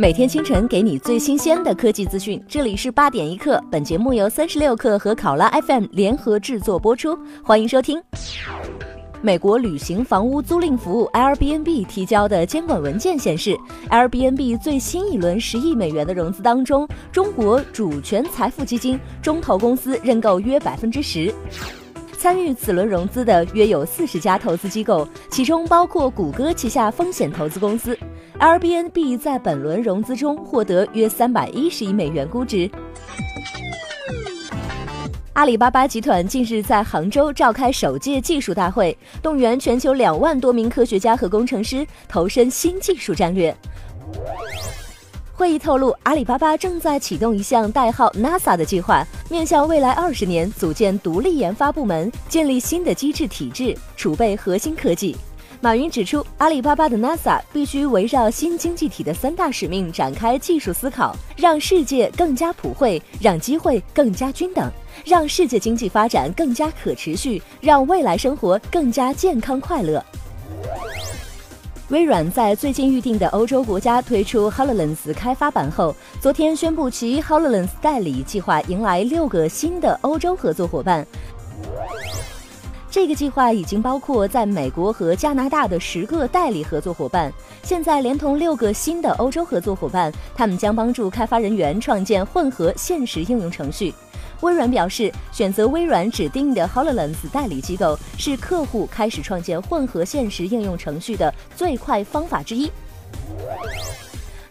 [0.00, 3.60] 每天清晨给你最新鲜的科技资讯，这里是八点一刻。
[3.68, 8.00] 本节目由三十六克和考拉 FM 联合制作播出，欢迎收听。
[9.20, 13.58] 美国旅行房屋租赁服务 Airbnb 提交的监管文件显示
[13.90, 21.34] ，Airbnb 最新一轮十亿美元的融资当中，中国主权财富基金中投公司认购约百分之十。
[22.16, 27.98] 参与此轮融资的约有四十家投资机构，其中包括谷歌旗下风险投资公司。
[28.40, 32.70] Airbnb 在本轮融资中获得约三百一十亿美元估值。
[35.32, 43.52] 阿里巴巴集团近日在杭州召开首届技术大会，动员全球两万多名科学家和工程师投身新技术战略。
[45.32, 55.16] 会议透露，阿里巴巴正在启动一项代号 NASA 的计划，面向未来二十年组建独立研发部门，建立新的机制体制，储备核心科技。
[55.60, 64.70] 马云指出，阿里巴巴的 NASA 必须围绕新经济体的三大使命展开技术思考，让世界更加普惠，让机会更加均等，
[65.04, 70.04] 让世界经济发展更加可持续，让未来生活更加健康快乐。
[71.88, 81.04] 微软在最近预定的欧洲国家推出 Hololens 开发版后，昨天宣布其 Hololens 代理计划迎来六个新的欧洲合作伙伴。
[82.90, 87.30] 这个计划已经包括在美国和加拿大的十个代理合作伙伴，
[87.62, 93.92] 现在连同六个新的欧洲合作伙伴，他们将帮助开发人员创建混合现实应用程序。
[94.40, 102.70] 微软表示，选择微软指定的 Hololens 代理机构是客户开始创建混合现实应用程序的最快方法之一。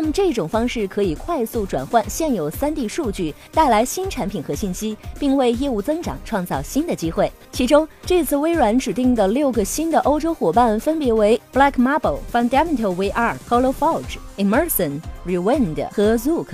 [0.00, 7.28] 那么这种方式可以快速转换现有 3D 数据，带来新产品和信息，并为业务增长创造新的机会。
[7.50, 16.46] 其中，这次微软指定的六个新的欧洲伙伴分别为 Black Marble、Fundamental VR、HoloForge、Immersion、Rewind 和 Zook。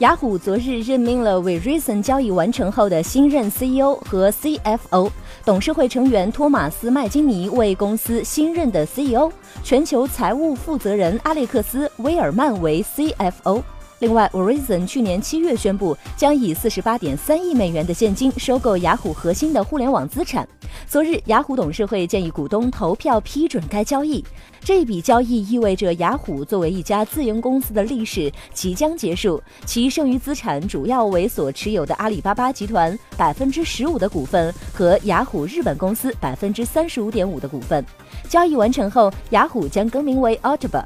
[0.00, 5.10] 雅虎昨日任命了 Verizon 交易完成后的新任 CEO 和 CFO，
[5.44, 9.30] 董事会成员托马斯·麦金尼为公司新任的 CEO，
[9.62, 13.62] 全球财务负责人阿列克斯·威尔曼为 CFO。
[14.00, 20.48] 另外，Verizon 去年七月宣布将以四十八点三亿美元的现金收购雅虎核心的互联网资产。
[20.86, 24.24] 昨日，雅虎董事会建议股东投票批准该交易。
[24.62, 37.84] 这笔交易意味着雅虎作为一家自营公司的历史即将结束，其剩余资产主要为所持有的阿里巴巴集团百分之十五的股份和雅虎日本公司百分之三十五点五的股份。
[38.30, 40.82] 交易完成后，雅虎将更名为 Alibaba。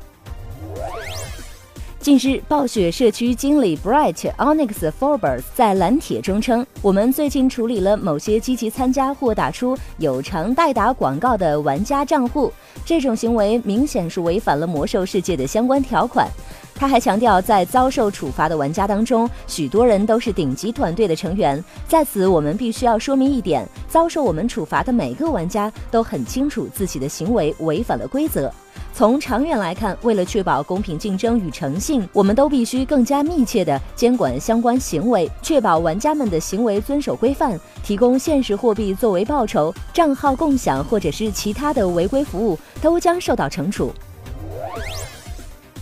[2.04, 12.52] 近日，暴雪社区经理 Bright Onyx Forbes 在蓝帖中称：“我们最近处理了某些积极参加或打出有偿代打广告的玩家账户，
[12.84, 16.28] 这种行为明显是违反了魔兽世界的相关条款。”
[16.74, 21.62] 他还强调，在遭受处罚的玩家当中，许多人都是顶级团队的成员。
[21.88, 28.52] 在此，我们必须要说明一点：遭受我们处罚的每个玩家都很清楚自己的行为违反了规则。
[28.92, 37.58] 从长远来看，为了确保公平竞争与诚信，我们都必须更加密切地监管相关行为，确保玩家们的行为遵守规范。
[37.82, 43.92] 提供现实货币作为报酬、账号共享或者是其他的违规服务，都将受到惩处。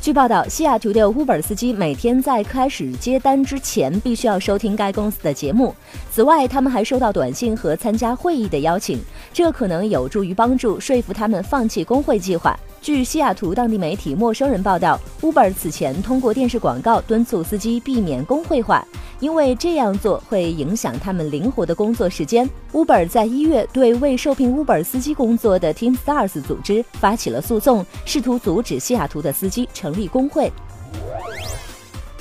[0.03, 5.73] 据报道，西雅图的 Uber 司机每天在开始接单之前，必须要收听该公司的节目。
[6.11, 8.99] 此外，他们还收到短信和参加会议的邀请，
[9.33, 12.59] 这可能有助于帮助说服他们放弃工会计划。
[12.81, 18.85] 据西雅图当地媒体《陌生人》报道，Uber 此前通过电视广告敦促司机避免工会化，
[19.23, 22.49] 因为这样做会影响他们灵活的工作时间。
[22.73, 30.51] Uber 在一月对未受聘 Uber 司机工作的 Team Stars 组织发起了诉讼，试图阻止西雅图的司机成立工会。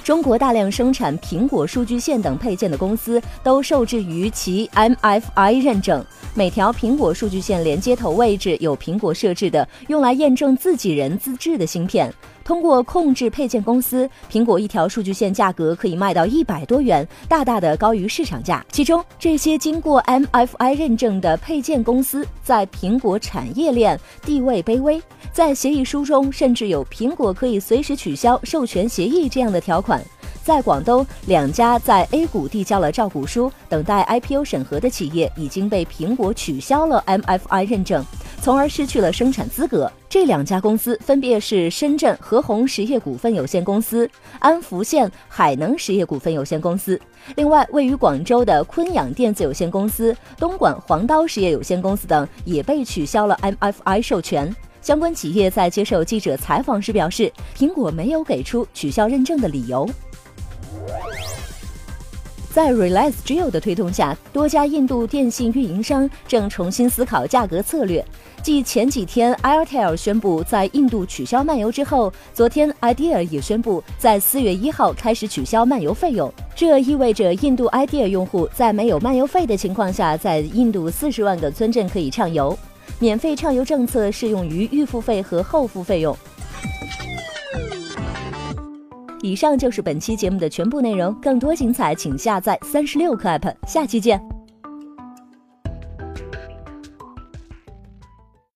[0.04, 6.06] 中国大量生产苹果数据线等配件的公司都受制于其 MFI 认证。
[6.36, 12.14] 每条苹果数据线连接头位置有苹果设置的用来验证自己人自制的芯片。
[12.52, 18.62] 通过控制配件公司，苹果一条数据线价格可以卖到一百多元，大大的高于市场价。
[18.74, 25.02] 其中，这些经过 MFI 认证的配件公司在苹果产业链地位卑微，
[25.32, 30.04] 在协议书中甚至有苹果可以随时取消授权协议这样的条款。
[30.44, 38.04] 在广东，两家在 A 股递交了招股书、等待 IPO 审核的企业已经被苹果取消了 MFI 认证，
[38.42, 39.90] 从而失去了生产资格。
[40.10, 44.10] 这两家公司分别是深圳和宏实业股份有限公司、
[44.40, 47.00] 安福县海能实业股份有限公司。
[47.36, 54.54] 另外，位于广州的昆阳电子有限公司、东莞黄刀实业有限公司等也被取消了 MFI 授权。
[54.82, 59.88] 相关企业在接受记者采访时表示，苹果没有给出取消认证的理由。
[62.54, 68.06] 在 Reliance Jio 的推动下，多家印度电信运营商正重新思考价格策略。
[68.44, 76.30] 继前几天 Airtel 宣布在印度取消漫游之后，昨天 Idea 也宣布在四月一号开始取消漫游费用。
[76.54, 82.58] 这意味着印度 Idea 用户在没有漫游费的情况下，在印度四十万个村镇可以畅游。
[83.00, 86.16] 免费畅游政策适用于预付费和后付费用。
[89.22, 94.41] 以上就是本期节目的全部内容，更多精彩请下载三十六课 app，下期见。